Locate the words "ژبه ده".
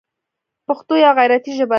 1.57-1.69